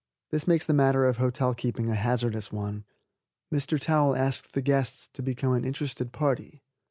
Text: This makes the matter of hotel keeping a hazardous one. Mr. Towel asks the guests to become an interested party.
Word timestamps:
This 0.31 0.47
makes 0.47 0.65
the 0.65 0.73
matter 0.73 1.05
of 1.05 1.17
hotel 1.17 1.53
keeping 1.53 1.87
a 1.87 1.93
hazardous 1.93 2.51
one. 2.51 2.85
Mr. 3.53 3.79
Towel 3.79 4.15
asks 4.15 4.47
the 4.51 4.61
guests 4.63 5.07
to 5.13 5.21
become 5.21 5.53
an 5.53 5.63
interested 5.63 6.11
party. 6.11 6.63